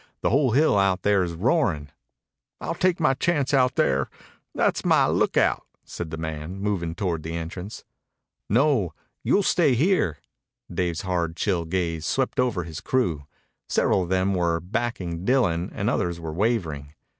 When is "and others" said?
15.71-16.19